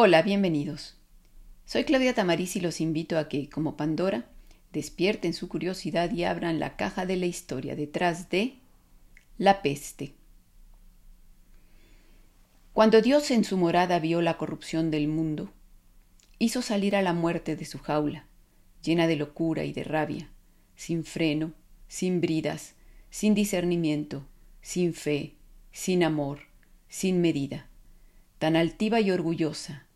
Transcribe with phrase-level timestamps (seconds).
[0.00, 0.94] Hola, bienvenidos.
[1.64, 4.26] Soy Claudia Tamariz y los invito a que, como Pandora,
[4.72, 8.60] despierten su curiosidad y abran la caja de la historia detrás de
[9.38, 10.14] la peste.
[12.72, 15.50] Cuando Dios en su morada vio la corrupción del mundo,
[16.38, 18.28] hizo salir a la muerte de su jaula,
[18.84, 20.30] llena de locura y de rabia,
[20.76, 21.54] sin freno,
[21.88, 22.76] sin bridas,
[23.10, 24.24] sin discernimiento,
[24.62, 25.34] sin fe,
[25.72, 26.42] sin amor,
[26.88, 27.66] sin medida,
[28.38, 29.87] tan altiva y orgullosa,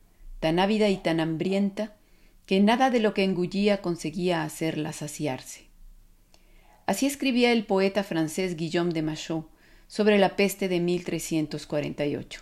[0.42, 1.94] tan ávida y tan hambrienta,
[2.46, 5.66] que nada de lo que engullía conseguía hacerla saciarse.
[6.84, 9.46] Así escribía el poeta francés Guillaume de Machaut
[9.86, 12.40] sobre la peste de 1348.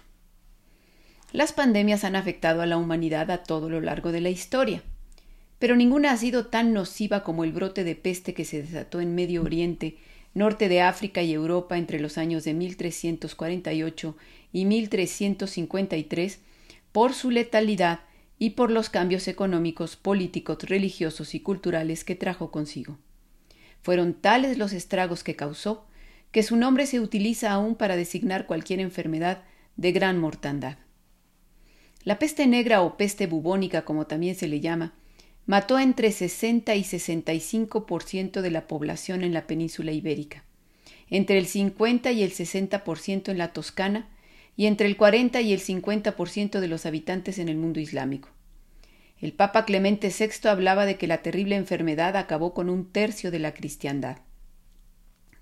[1.32, 4.82] Las pandemias han afectado a la humanidad a todo lo largo de la historia,
[5.58, 9.14] pero ninguna ha sido tan nociva como el brote de peste que se desató en
[9.14, 9.98] Medio Oriente,
[10.32, 14.16] norte de África y Europa entre los años de 1348
[14.54, 16.40] y 1353
[16.92, 18.00] por su letalidad
[18.38, 22.98] y por los cambios económicos, políticos, religiosos y culturales que trajo consigo.
[23.82, 25.86] Fueron tales los estragos que causó
[26.32, 29.42] que su nombre se utiliza aún para designar cualquier enfermedad
[29.76, 30.78] de gran mortandad.
[32.02, 34.94] La peste negra o peste bubónica, como también se le llama,
[35.46, 40.44] mató entre 60 y 65% de la población en la península ibérica,
[41.10, 44.08] entre el 50 y el 60% en la Toscana
[44.60, 48.28] y entre el 40 y el 50% de los habitantes en el mundo islámico.
[49.18, 53.38] El Papa Clemente VI hablaba de que la terrible enfermedad acabó con un tercio de
[53.38, 54.18] la cristiandad.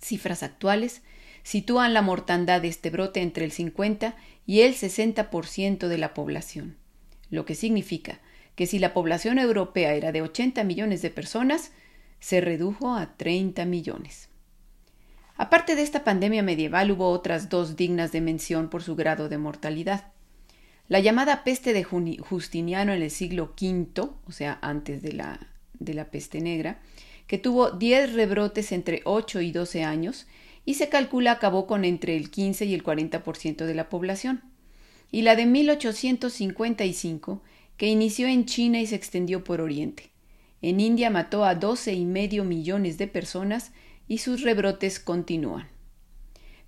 [0.00, 1.02] Cifras actuales
[1.42, 4.14] sitúan la mortandad de este brote entre el 50
[4.46, 6.76] y el 60% de la población,
[7.28, 8.20] lo que significa
[8.54, 11.72] que si la población europea era de 80 millones de personas,
[12.20, 14.28] se redujo a 30 millones.
[15.38, 19.38] Aparte de esta pandemia medieval hubo otras dos dignas de mención por su grado de
[19.38, 20.12] mortalidad.
[20.88, 25.38] La llamada peste de Justiniano en el siglo V, o sea, antes de la,
[25.78, 26.80] de la peste negra,
[27.28, 30.26] que tuvo 10 rebrotes entre 8 y 12 años
[30.64, 34.42] y se calcula acabó con entre el 15 y el 40% de la población.
[35.12, 37.42] Y la de 1855,
[37.76, 40.10] que inició en China y se extendió por Oriente.
[40.62, 43.70] En India mató a doce y medio millones de personas
[44.08, 45.68] y sus rebrotes continúan.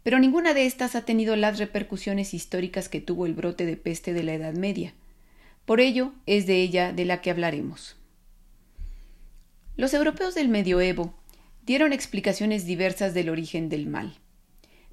[0.03, 4.13] Pero ninguna de estas ha tenido las repercusiones históricas que tuvo el brote de peste
[4.13, 4.95] de la Edad Media.
[5.65, 7.97] Por ello es de ella de la que hablaremos.
[9.77, 11.15] Los europeos del medioevo
[11.65, 14.19] dieron explicaciones diversas del origen del mal,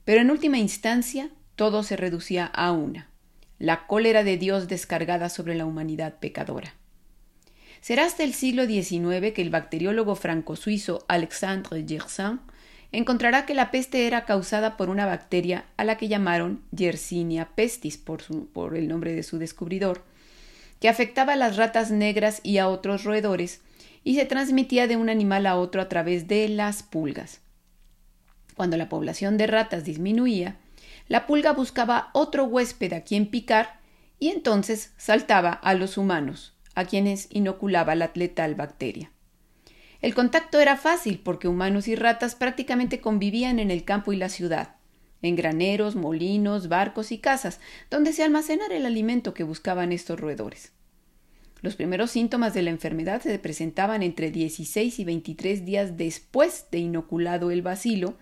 [0.05, 3.09] pero en última instancia todo se reducía a una
[3.59, 6.75] la cólera de Dios descargada sobre la humanidad pecadora.
[7.81, 12.39] Será hasta el siglo XIX que el bacteriólogo franco-suizo Alexandre Yersin
[12.91, 17.97] encontrará que la peste era causada por una bacteria a la que llamaron Yersinia pestis
[17.97, 20.03] por, por el nombre de su descubridor,
[20.79, 23.61] que afectaba a las ratas negras y a otros roedores
[24.03, 27.41] y se transmitía de un animal a otro a través de las pulgas.
[28.55, 30.55] Cuando la población de ratas disminuía,
[31.07, 33.79] la pulga buscaba otro huésped a quien picar
[34.19, 39.11] y entonces saltaba a los humanos, a quienes inoculaba la letal bacteria.
[39.99, 44.29] El contacto era fácil porque humanos y ratas prácticamente convivían en el campo y la
[44.29, 44.75] ciudad,
[45.23, 50.71] en graneros, molinos, barcos y casas, donde se almacenara el alimento que buscaban estos roedores.
[51.63, 56.77] Los primeros síntomas de la enfermedad se presentaban entre 16 y 23 días después de
[56.77, 58.17] inoculado el bacilo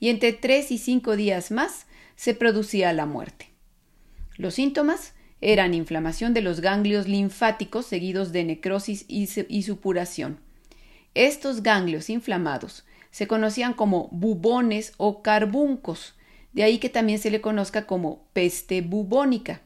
[0.00, 3.50] y entre 3 y 5 días más se producía la muerte.
[4.36, 10.38] Los síntomas eran inflamación de los ganglios linfáticos seguidos de necrosis y supuración,
[11.14, 16.14] estos ganglios inflamados se conocían como bubones o carbuncos,
[16.52, 19.60] de ahí que también se le conozca como peste bubónica.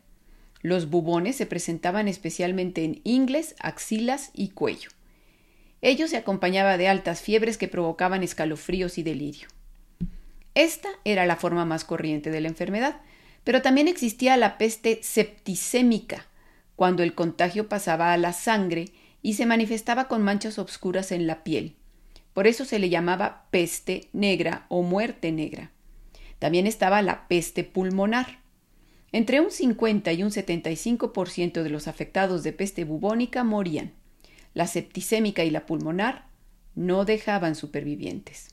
[0.63, 4.91] Los bubones se presentaban especialmente en ingles, axilas y cuello.
[5.83, 9.49] Ello se acompañaba de altas fiebres que provocaban escalofríos y delirio.
[10.55, 13.03] Esta era la forma más corriente de la enfermedad,
[13.45, 16.27] pero también existía la peste septicémica,
[16.77, 18.87] cuando el contagio pasaba a la sangre
[19.23, 21.77] y se manifestaba con manchas obscuras en la piel.
[22.33, 25.71] Por eso se le llamaba peste negra o muerte negra.
[26.39, 28.41] También estaba la peste pulmonar.
[29.13, 33.93] Entre un 50 y un 75% de los afectados de peste bubónica morían.
[34.53, 36.27] La septicémica y la pulmonar
[36.75, 38.49] no dejaban supervivientes.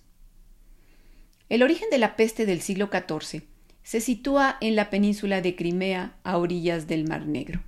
[1.49, 3.50] El origen de la peste del siglo XIV
[3.83, 7.61] se sitúa en la península de Crimea a orillas del Mar Negro.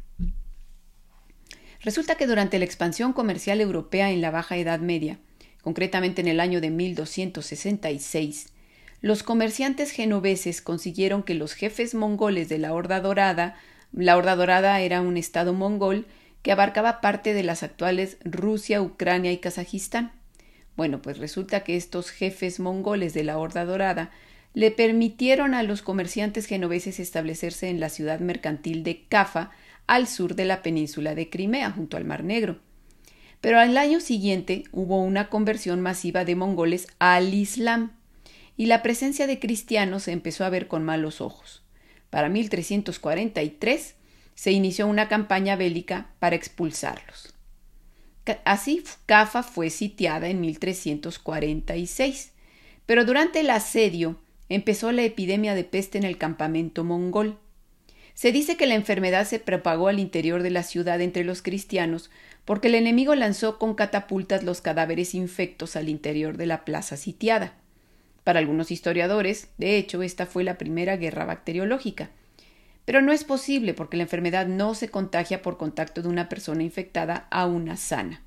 [1.82, 5.20] Resulta que durante la expansión comercial europea en la Baja Edad Media,
[5.62, 8.54] concretamente en el año de 1266,
[9.02, 13.58] los comerciantes genoveses consiguieron que los jefes mongoles de la Horda Dorada
[13.92, 16.08] La Horda Dorada era un estado mongol
[16.42, 20.14] que abarcaba parte de las actuales Rusia, Ucrania y Kazajistán.
[20.76, 24.12] Bueno, pues resulta que estos jefes mongoles de la Horda Dorada
[24.54, 29.52] le permitieron a los comerciantes genoveses establecerse en la ciudad mercantil de Cafa,
[29.88, 32.60] al sur de la península de Crimea, junto al Mar Negro.
[33.42, 37.92] Pero al año siguiente hubo una conversión masiva de mongoles al Islam,
[38.56, 41.64] y la presencia de cristianos se empezó a ver con malos ojos.
[42.10, 43.96] Para 1343
[44.36, 47.34] se inició una campaña bélica para expulsarlos.
[48.46, 52.32] Así, Cafa fue sitiada en 1346,
[52.86, 57.38] pero durante el asedio empezó la epidemia de peste en el campamento mongol.
[58.14, 62.12] Se dice que la enfermedad se propagó al interior de la ciudad entre los cristianos
[62.46, 67.54] porque el enemigo lanzó con catapultas los cadáveres infectos al interior de la plaza sitiada.
[68.24, 72.12] Para algunos historiadores, de hecho, esta fue la primera guerra bacteriológica.
[72.86, 76.64] Pero no es posible porque la enfermedad no se contagia por contacto de una persona
[76.64, 78.23] infectada a una sana.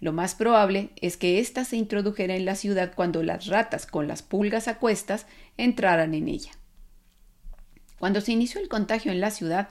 [0.00, 4.06] Lo más probable es que ésta se introdujera en la ciudad cuando las ratas con
[4.06, 6.52] las pulgas a cuestas entraran en ella.
[7.98, 9.70] Cuando se inició el contagio en la ciudad,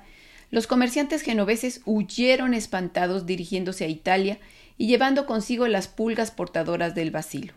[0.52, 4.40] los comerciantes genoveses huyeron espantados dirigiéndose a Italia
[4.78, 7.54] y llevando consigo las pulgas portadoras del bacilo.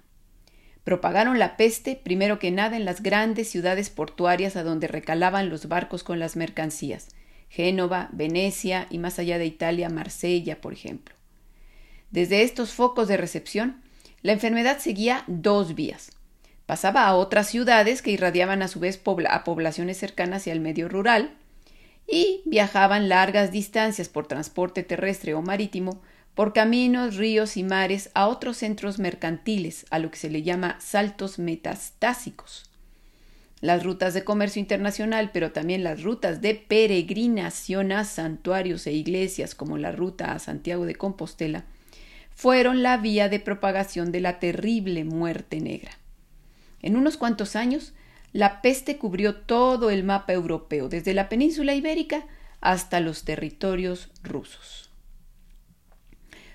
[0.84, 5.68] Propagaron la peste primero que nada en las grandes ciudades portuarias a donde recalaban los
[5.68, 7.08] barcos con las mercancías,
[7.48, 11.19] Génova, Venecia y más allá de Italia, Marsella, por ejemplo.
[12.10, 13.82] Desde estos focos de recepción,
[14.22, 16.12] la enfermedad seguía dos vías.
[16.66, 20.88] Pasaba a otras ciudades que irradiaban a su vez a poblaciones cercanas y al medio
[20.88, 21.34] rural,
[22.06, 26.02] y viajaban largas distancias por transporte terrestre o marítimo
[26.34, 30.76] por caminos, ríos y mares a otros centros mercantiles, a lo que se le llama
[30.80, 32.70] saltos metastásicos.
[33.60, 39.54] Las rutas de comercio internacional, pero también las rutas de peregrinación a santuarios e iglesias,
[39.54, 41.64] como la ruta a Santiago de Compostela,
[42.40, 45.98] fueron la vía de propagación de la terrible muerte negra.
[46.80, 47.92] En unos cuantos años,
[48.32, 52.24] la peste cubrió todo el mapa europeo, desde la península ibérica
[52.62, 54.88] hasta los territorios rusos.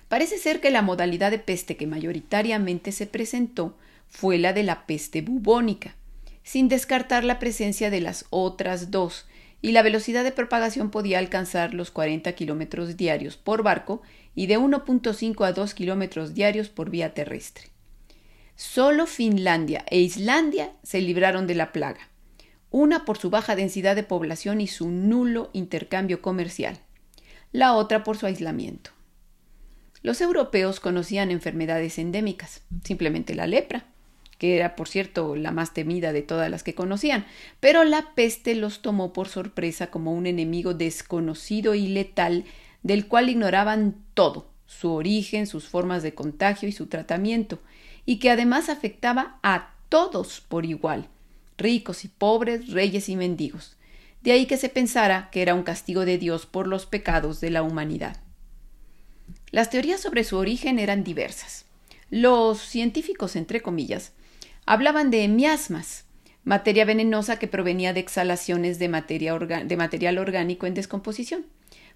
[0.08, 3.78] Parece ser que la modalidad de peste que mayoritariamente se presentó
[4.08, 5.94] fue la de la peste bubónica,
[6.42, 9.28] sin descartar la presencia de las otras dos,
[9.62, 14.02] y la velocidad de propagación podía alcanzar los 40 kilómetros diarios por barco
[14.36, 17.70] y de 1.5 a 2 kilómetros diarios por vía terrestre.
[18.54, 22.10] Solo Finlandia e Islandia se libraron de la plaga,
[22.70, 26.78] una por su baja densidad de población y su nulo intercambio comercial,
[27.50, 28.90] la otra por su aislamiento.
[30.02, 33.86] Los europeos conocían enfermedades endémicas, simplemente la lepra,
[34.38, 37.26] que era, por cierto, la más temida de todas las que conocían,
[37.58, 42.44] pero la peste los tomó por sorpresa como un enemigo desconocido y letal
[42.86, 47.58] del cual ignoraban todo, su origen, sus formas de contagio y su tratamiento,
[48.04, 51.08] y que además afectaba a todos por igual,
[51.58, 53.76] ricos y pobres, reyes y mendigos.
[54.22, 57.50] De ahí que se pensara que era un castigo de Dios por los pecados de
[57.50, 58.18] la humanidad.
[59.50, 61.64] Las teorías sobre su origen eran diversas.
[62.08, 64.12] Los científicos, entre comillas,
[64.64, 66.04] hablaban de miasmas,
[66.44, 71.46] materia venenosa que provenía de exhalaciones de, de material orgánico en descomposición,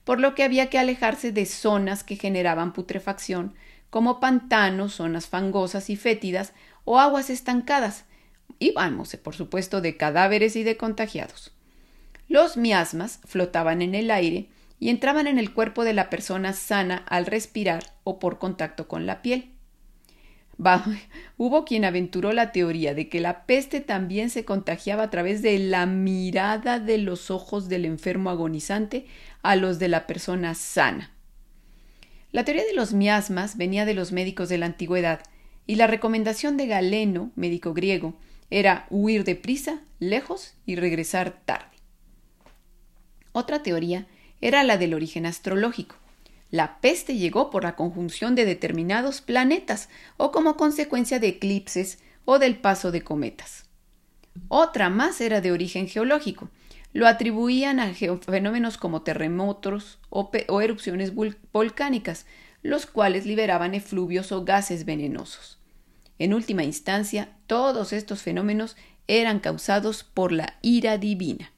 [0.05, 3.55] por lo que había que alejarse de zonas que generaban putrefacción,
[3.91, 6.53] como pantanos, zonas fangosas y fétidas
[6.85, 8.05] o aguas estancadas,
[8.59, 11.53] y vamos, por supuesto, de cadáveres y de contagiados.
[12.29, 17.05] Los miasmas flotaban en el aire y entraban en el cuerpo de la persona sana
[17.09, 19.51] al respirar o por contacto con la piel.
[21.39, 25.59] hubo quien aventuró la teoría de que la peste también se contagiaba a través de
[25.59, 29.07] la mirada de los ojos del enfermo agonizante
[29.43, 31.11] a los de la persona sana.
[32.33, 35.21] La teoría de los miasmas venía de los médicos de la antigüedad,
[35.67, 38.15] y la recomendación de Galeno, médico griego,
[38.51, 41.77] era huir deprisa, lejos y regresar tarde.
[43.33, 44.07] Otra teoría
[44.41, 45.97] era la del origen astrológico.
[46.51, 52.41] La peste llegó por la conjunción de determinados planetas o como consecuencia de eclipses o
[52.41, 53.67] del paso de cometas.
[54.49, 56.49] Otra más era de origen geológico.
[56.93, 61.13] Lo atribuían a fenómenos como terremotos o, o erupciones
[61.53, 62.27] volcánicas,
[62.63, 65.59] los cuales liberaban efluvios o gases venenosos.
[66.19, 71.53] En última instancia, todos estos fenómenos eran causados por la ira divina.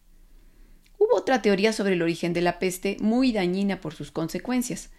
[0.98, 4.90] Hubo otra teoría sobre el origen de la peste muy dañina por sus consecuencias.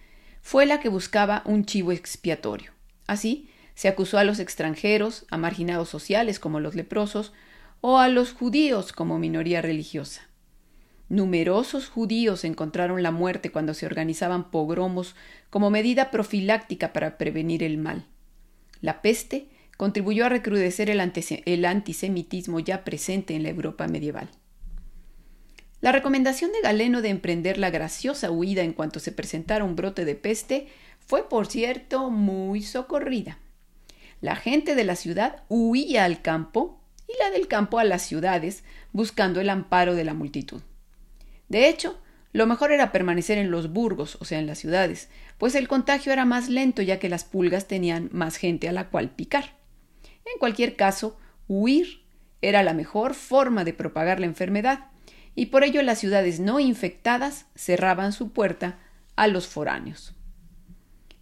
[0.42, 2.72] Fue la que buscaba un chivo expiatorio.
[3.08, 7.32] Así, se acusó a los extranjeros, a marginados sociales como los leprosos,
[7.86, 10.22] o a los judíos como minoría religiosa.
[11.10, 15.18] Numerosos judíos encontraron la muerte cuando se organizaban pogromos
[15.50, 18.06] como medida profiláctica para prevenir el mal.
[18.80, 21.02] La peste contribuyó a recrudecer el,
[21.46, 24.30] el, antisemitismo ya presente en la Europa medieval.
[25.82, 30.06] La recomendación de Galeno de emprender la graciosa huida en cuanto se presentara un brote
[30.06, 30.68] de peste
[31.06, 33.40] fue, por cierto, muy socorrida.
[34.22, 38.64] La gente de la ciudad huía al campo y la del campo a las ciudades,
[38.92, 40.62] buscando el amparo de la multitud.
[41.50, 42.00] De hecho,
[42.32, 46.12] lo mejor era permanecer en los burgos, o sea, en las ciudades, pues el contagio
[46.12, 49.56] era más lento ya que las pulgas tenían más gente a la cual picar.
[50.26, 51.18] En cualquier caso,
[51.48, 52.04] huir
[52.42, 54.88] era la mejor forma de propagar la enfermedad,
[55.36, 58.80] y por ello las ciudades no infectadas cerraban su puerta
[59.16, 60.16] a los foráneos.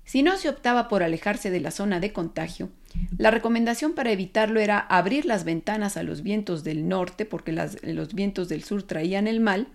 [0.03, 2.69] Si no se optaba por alejarse de la zona de contagio,
[3.17, 8.13] la recomendación para evitarlo era abrir las ventanas a los vientos del norte, porque los
[8.13, 9.67] vientos del sur traían el mal,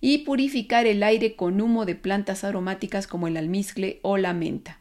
[0.00, 4.80] y purificar el aire con humo de plantas aromáticas como el almizcle o la menta.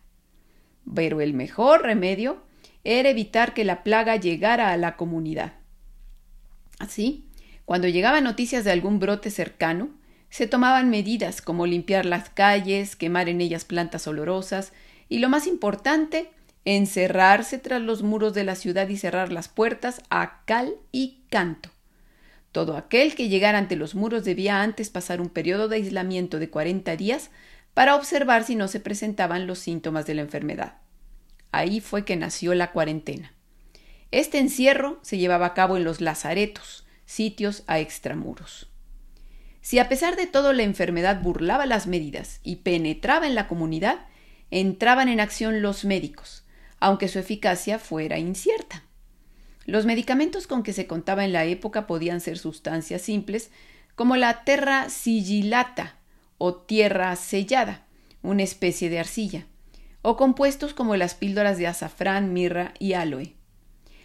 [0.93, 2.43] Pero el mejor remedio
[2.83, 5.53] era evitar que la plaga llegara a la comunidad.
[6.79, 7.25] Así,
[7.63, 9.89] cuando llegaban noticias de algún brote cercano,
[10.29, 14.73] se tomaban medidas como limpiar las calles, quemar en ellas plantas olorosas
[15.09, 16.31] y, lo más importante,
[16.65, 21.69] encerrarse tras los muros de la ciudad y cerrar las puertas a cal y canto.
[22.51, 26.49] Todo aquel que llegara ante los muros debía antes pasar un periodo de aislamiento de
[26.49, 27.29] 40 días
[27.73, 30.77] para observar si no se presentaban los síntomas de la enfermedad.
[31.51, 33.33] Ahí fue que nació la cuarentena.
[34.11, 38.69] Este encierro se llevaba a cabo en los lazaretos, sitios a extramuros.
[39.61, 44.05] Si a pesar de todo la enfermedad burlaba las medidas y penetraba en la comunidad,
[44.51, 46.43] entraban en acción los médicos,
[46.79, 48.83] aunque su eficacia fuera incierta.
[49.65, 53.49] Los medicamentos con que se contaba en la época podían ser sustancias simples,
[53.95, 55.95] como la terra sigillata
[56.37, 57.85] o tierra sellada,
[58.21, 59.47] una especie de arcilla,
[60.01, 63.35] o compuestos como las píldoras de azafrán, mirra y aloe.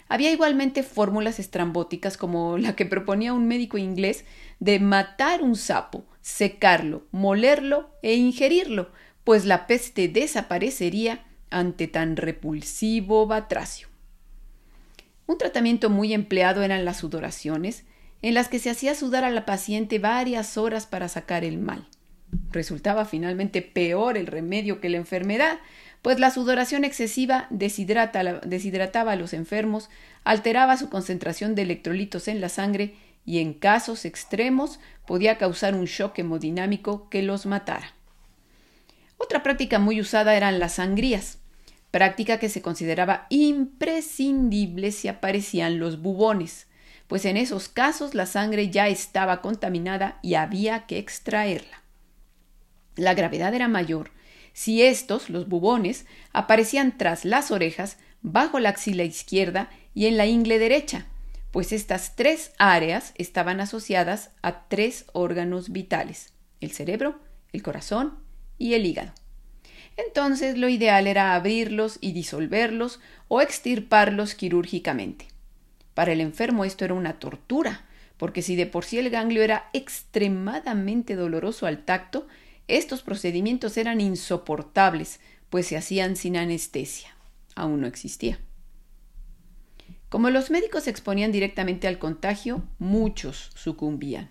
[0.08, 4.24] Había igualmente fórmulas estrambóticas como la que proponía un médico inglés
[4.58, 8.90] de matar un sapo, secarlo, molerlo e ingerirlo,
[9.30, 13.86] pues la peste desaparecería ante tan repulsivo batracio.
[15.28, 17.84] Un tratamiento muy empleado eran las sudoraciones,
[18.22, 21.86] en las que se hacía sudar a la paciente varias horas para sacar el mal.
[22.50, 25.60] Resultaba finalmente peor el remedio que la enfermedad,
[26.02, 29.90] pues la sudoración excesiva deshidrataba a los enfermos,
[30.24, 35.84] alteraba su concentración de electrolitos en la sangre y en casos extremos podía causar un
[35.84, 37.94] shock hemodinámico que los matara.
[39.22, 41.40] Otra práctica muy usada eran las sangrías
[41.90, 46.68] práctica que se consideraba imprescindible si aparecían los bubones,
[47.06, 51.82] pues en esos casos la sangre ya estaba contaminada y había que extraerla.
[52.96, 54.12] La gravedad era mayor
[54.52, 60.26] si estos, los bubones, aparecían tras las orejas, bajo la axila izquierda y en la
[60.26, 61.06] ingle derecha,
[61.50, 67.20] pues estas tres áreas estaban asociadas a tres órganos vitales, el cerebro,
[67.52, 68.29] el corazón
[68.60, 69.12] y el hígado
[70.06, 75.26] entonces lo ideal era abrirlos y disolverlos o extirparlos quirúrgicamente.
[75.94, 77.86] Para el enfermo esto era una tortura,
[78.16, 82.26] porque si de por sí el ganglio era extremadamente doloroso al tacto,
[82.68, 87.16] estos procedimientos eran insoportables, pues se hacían sin anestesia.
[87.56, 88.38] Aún no existía.
[90.08, 94.30] Como los médicos se exponían directamente al contagio, muchos sucumbían.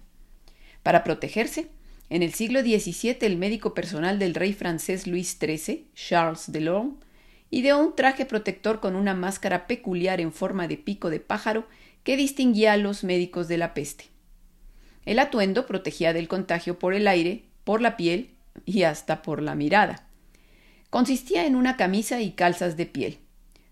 [0.83, 1.69] Para protegerse,
[2.09, 6.93] en el siglo XVII, el médico personal del rey francés Luis XIII, Charles Delorme,
[7.51, 11.67] ideó un traje protector con una máscara peculiar en forma de pico de pájaro
[12.03, 14.05] que distinguía a los médicos de la peste.
[15.05, 18.31] El atuendo protegía del contagio por el aire, por la piel
[18.65, 20.07] y hasta por la mirada.
[20.89, 23.19] Consistía en una camisa y calzas de piel.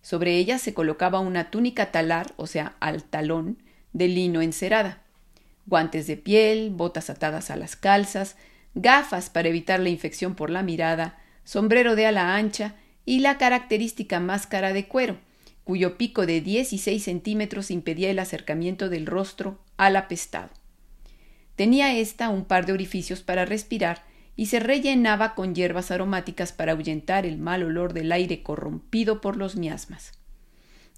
[0.01, 3.63] Sobre ella se colocaba una túnica talar, o sea, al talón,
[3.93, 5.06] de lino encerada
[5.67, 8.37] guantes de piel, botas atadas a las calzas,
[8.73, 14.19] gafas para evitar la infección por la mirada, sombrero de ala ancha y la característica
[14.19, 15.17] máscara de cuero,
[15.63, 20.49] cuyo pico de 16 centímetros impedía el acercamiento del rostro al apestado.
[21.55, 24.05] Tenía ésta un par de orificios para respirar
[24.35, 29.35] y se rellenaba con hierbas aromáticas para ahuyentar el mal olor del aire corrompido por
[29.35, 30.13] los miasmas.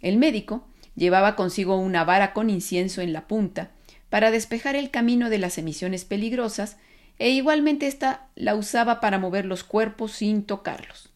[0.02, 3.72] El médico llevaba consigo una vara con incienso en la punta
[4.10, 6.78] para despejar el camino de las emisiones peligrosas
[7.18, 11.10] e igualmente ésta la usaba para mover los cuerpos sin tocarlos.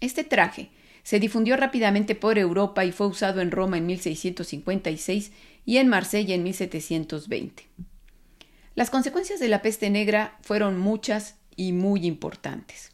[0.00, 0.70] Este traje
[1.02, 5.32] se difundió rápidamente por Europa y fue usado en Roma en 1656
[5.64, 7.66] y en Marsella en 1720.
[8.74, 12.92] Las consecuencias de la peste negra fueron muchas y muy importantes.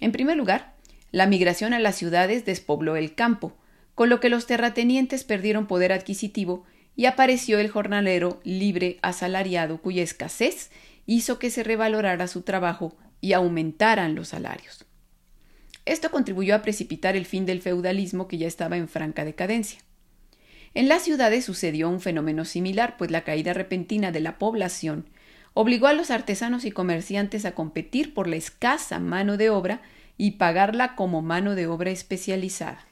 [0.00, 0.74] En primer lugar,
[1.12, 3.56] la migración a las ciudades despobló el campo,
[3.94, 6.64] con lo que los terratenientes perdieron poder adquisitivo
[6.96, 10.70] y apareció el jornalero libre asalariado cuya escasez
[11.06, 14.84] hizo que se revalorara su trabajo y aumentaran los salarios.
[15.84, 19.80] Esto contribuyó a precipitar el fin del feudalismo que ya estaba en franca decadencia.
[20.74, 25.06] En las ciudades sucedió un fenómeno similar, pues la caída repentina de la población
[25.54, 29.82] obligó a los artesanos y comerciantes a competir por la escasa mano de obra
[30.16, 32.86] y pagarla como mano de obra especializada.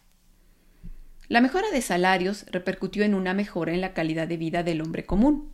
[1.30, 5.06] La mejora de salarios repercutió en una mejora en la calidad de vida del hombre
[5.06, 5.52] común.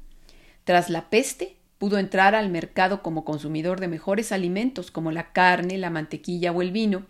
[0.65, 5.77] Tras la peste, pudo entrar al mercado como consumidor de mejores alimentos como la carne,
[5.77, 7.05] la mantequilla o el vino,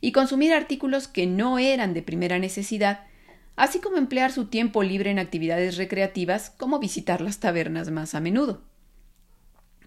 [0.00, 3.06] y consumir artículos que no eran de primera necesidad,
[3.54, 8.20] así como emplear su tiempo libre en actividades recreativas como visitar las tabernas más a
[8.20, 8.64] menudo.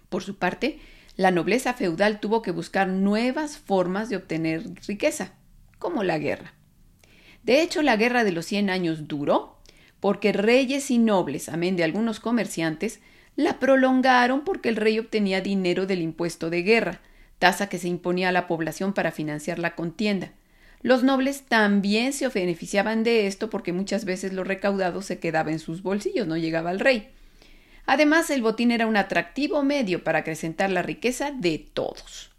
[0.08, 0.80] Por su parte,
[1.16, 5.34] la nobleza feudal tuvo que buscar nuevas formas de obtener riqueza,
[5.78, 6.54] como la guerra.
[7.42, 9.58] De hecho, la guerra de los cien años duró
[10.00, 13.00] porque reyes y nobles, amén de algunos comerciantes,
[13.36, 17.00] la prolongaron porque el rey obtenía dinero del impuesto de guerra,
[17.38, 20.32] tasa que se imponía a la población para financiar la contienda.
[20.82, 25.60] Los nobles también se beneficiaban de esto porque muchas veces lo recaudado se quedaba en
[25.60, 27.10] sus bolsillos, no llegaba al rey.
[27.86, 32.32] Además, el botín era un atractivo medio para acrecentar la riqueza de todos.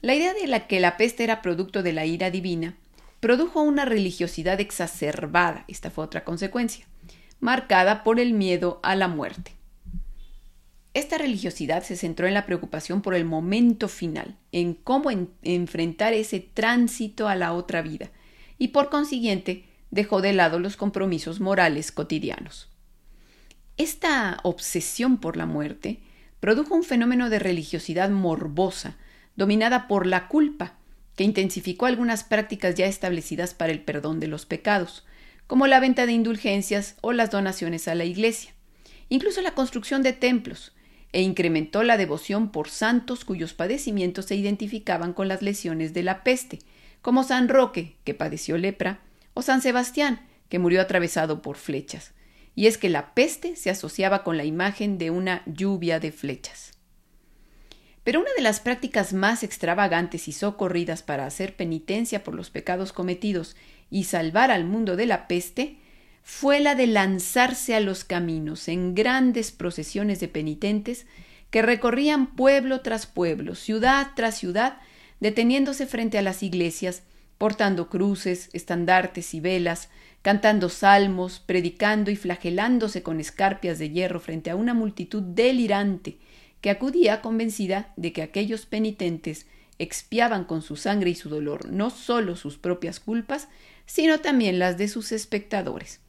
[0.00, 2.76] La idea de la que la peste era producto de la ira divina
[3.20, 6.86] produjo una religiosidad exacerbada, esta fue otra consecuencia,
[7.40, 9.52] marcada por el miedo a la muerte.
[10.94, 15.10] Esta religiosidad se centró en la preocupación por el momento final, en cómo
[15.42, 18.10] enfrentar ese tránsito a la otra vida,
[18.58, 22.68] y por consiguiente dejó de lado los compromisos morales cotidianos.
[23.76, 26.00] Esta obsesión por la muerte
[26.40, 28.96] produjo un fenómeno de religiosidad morbosa,
[29.36, 30.77] dominada por la culpa,
[31.18, 35.04] que intensificó algunas prácticas ya establecidas para el perdón de los pecados,
[35.48, 38.52] como la venta de indulgencias o las donaciones a la Iglesia,
[39.08, 40.76] incluso la construcción de templos,
[41.10, 46.22] e incrementó la devoción por santos cuyos padecimientos se identificaban con las lesiones de la
[46.22, 46.60] peste,
[47.02, 49.00] como San Roque, que padeció lepra,
[49.34, 52.12] o San Sebastián, que murió atravesado por flechas.
[52.54, 56.77] Y es que la peste se asociaba con la imagen de una lluvia de flechas.
[58.08, 62.94] Pero una de las prácticas más extravagantes y socorridas para hacer penitencia por los pecados
[62.94, 63.54] cometidos
[63.90, 65.76] y salvar al mundo de la peste
[66.22, 71.04] fue la de lanzarse a los caminos en grandes procesiones de penitentes
[71.50, 74.78] que recorrían pueblo tras pueblo, ciudad tras ciudad,
[75.20, 77.02] deteniéndose frente a las iglesias,
[77.36, 79.90] portando cruces, estandartes y velas,
[80.22, 86.16] cantando salmos, predicando y flagelándose con escarpias de hierro frente a una multitud delirante
[86.60, 89.46] que acudía convencida de que aquellos penitentes
[89.78, 93.48] expiaban con su sangre y su dolor no sólo sus propias culpas,
[93.86, 96.00] sino también las de sus espectadores.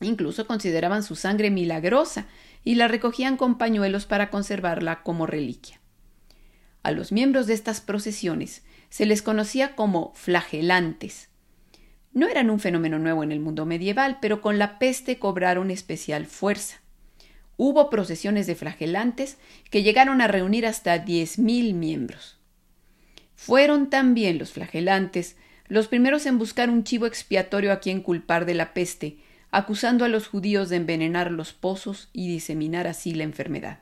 [0.00, 2.26] Incluso consideraban su sangre milagrosa
[2.64, 5.80] y la recogían con pañuelos para conservarla como reliquia.
[6.82, 11.28] A los miembros de estas procesiones se les conocía como flagelantes.
[12.12, 16.26] No eran un fenómeno nuevo en el mundo medieval, pero con la peste cobraron especial
[16.26, 16.80] fuerza.
[17.58, 19.36] Hubo procesiones de flagelantes
[19.68, 22.38] que llegaron a reunir hasta diez mil miembros.
[23.34, 28.54] Fueron también los flagelantes los primeros en buscar un chivo expiatorio a quien culpar de
[28.54, 29.18] la peste,
[29.50, 33.80] acusando a los judíos de envenenar los pozos y diseminar así la enfermedad.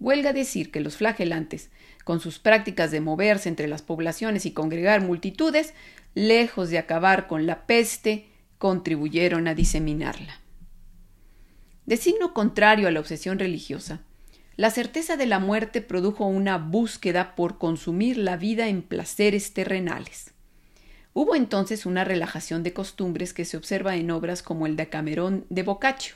[0.00, 1.70] Huelga decir que los flagelantes,
[2.04, 5.72] con sus prácticas de moverse entre las poblaciones y congregar multitudes,
[6.14, 8.26] lejos de acabar con la peste,
[8.58, 10.43] contribuyeron a diseminarla.
[11.86, 14.00] De signo contrario a la obsesión religiosa,
[14.56, 20.32] la certeza de la muerte produjo una búsqueda por consumir la vida en placeres terrenales.
[21.12, 25.62] Hubo entonces una relajación de costumbres que se observa en obras como el Decamerón de
[25.62, 26.14] Boccaccio,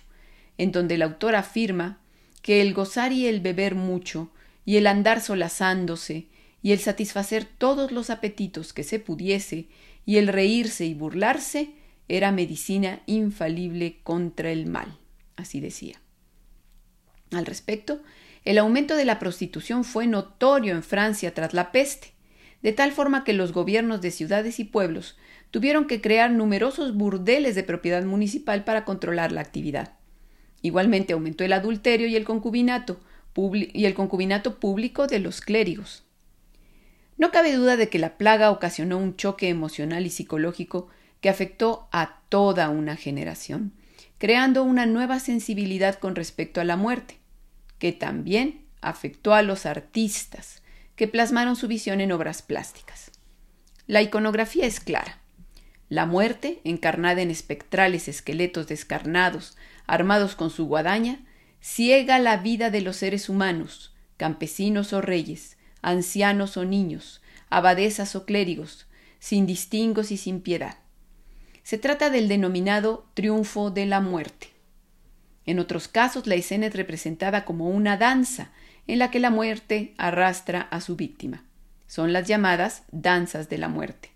[0.57, 1.99] en donde el autor afirma
[2.41, 4.31] que el gozar y el beber mucho,
[4.65, 6.27] y el andar solazándose,
[6.63, 9.67] y el satisfacer todos los apetitos que se pudiese,
[10.07, 11.73] y el reírse y burlarse,
[12.09, 14.97] era medicina infalible contra el mal.
[15.39, 16.01] Así decía.
[17.31, 18.03] Al respecto,
[18.45, 22.13] el aumento de la prostitución fue notorio en Francia tras la peste,
[22.61, 25.17] de tal forma que los gobiernos de ciudades y pueblos
[25.53, 29.95] tuvieron que crear numerosos burdeles de propiedad municipal para controlar la actividad.
[30.61, 32.99] Igualmente aumentó el adulterio y el concubinato,
[33.53, 36.03] y el concubinato público de los clérigos.
[37.17, 40.89] No cabe duda de que la plaga ocasionó un choque emocional y psicológico
[41.21, 43.73] que afectó a toda una generación,
[44.19, 47.19] creando una nueva sensibilidad con respecto a la muerte.
[47.79, 50.63] que también afectó a los artistas,
[50.97, 53.13] que plasmaron su visión en obras plásticas.
[53.87, 55.21] La iconografía es clara.
[55.89, 61.21] La muerte, encarnada en espectrales esqueletos descarnados, armados con su guadaña,
[61.61, 68.27] ciega la vida de los seres humanos, campesinos o reyes, ancianos o niños, abadesas o
[68.27, 68.89] clérigos,
[69.21, 70.79] sin distingos y sin piedad.
[71.69, 74.49] Se trata del denominado triunfo de la muerte.
[75.45, 78.53] En otros casos la escena es representada como una danza
[78.87, 81.45] en la que la muerte arrastra a su víctima.
[81.87, 84.13] Son las llamadas danzas de la muerte.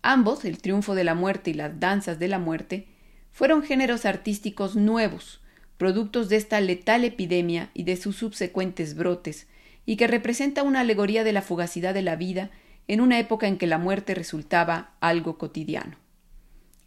[0.00, 2.86] Ambos, el triunfo de la muerte y las danzas de la muerte,
[3.32, 5.42] fueron géneros artísticos nuevos,
[5.76, 9.46] productos de esta letal epidemia y de sus subsecuentes brotes,
[9.84, 12.50] y que representa una alegoría de la fugacidad de la vida
[12.86, 16.07] en una época en que la muerte resultaba algo cotidiano.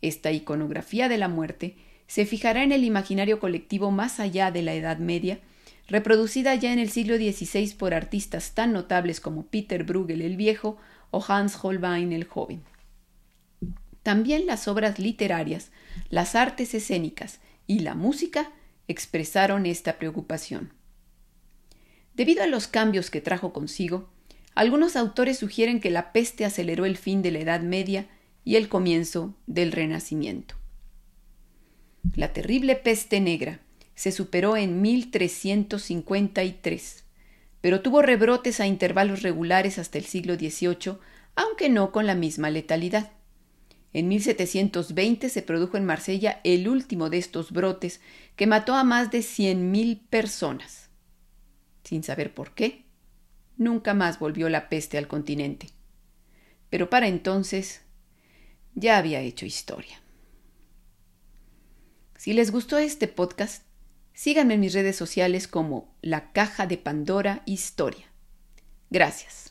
[0.01, 1.75] Esta iconografía de la muerte
[2.07, 5.39] se fijará en el imaginario colectivo más allá de la Edad Media,
[5.87, 10.77] reproducida ya en el siglo XVI por artistas tan notables como Peter Bruegel el Viejo
[11.11, 12.63] o Hans Holbein el Joven.
[14.03, 15.71] También las obras literarias,
[16.09, 18.51] las artes escénicas y la música
[18.87, 20.73] expresaron esta preocupación.
[22.15, 24.09] Debido a los cambios que trajo consigo,
[24.53, 28.07] algunos autores sugieren que la peste aceleró el fin de la Edad Media
[28.43, 30.55] y el comienzo del Renacimiento.
[32.15, 33.59] La terrible peste negra
[33.95, 37.03] se superó en 1353,
[37.61, 40.97] pero tuvo rebrotes a intervalos regulares hasta el siglo XVIII,
[41.35, 43.11] aunque no con la misma letalidad.
[43.93, 48.01] En 1720 se produjo en Marsella el último de estos brotes
[48.35, 50.89] que mató a más de 100.000 personas.
[51.83, 52.85] Sin saber por qué,
[53.57, 55.67] nunca más volvió la peste al continente.
[56.69, 57.81] Pero para entonces
[58.75, 60.01] ya había hecho historia.
[62.17, 63.63] Si les gustó este podcast,
[64.13, 68.05] síganme en mis redes sociales como La Caja de Pandora Historia.
[68.89, 69.50] Gracias.